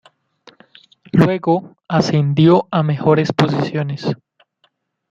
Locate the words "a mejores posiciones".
2.71-4.03